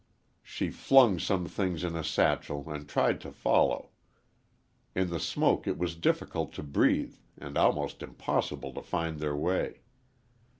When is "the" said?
5.11-5.19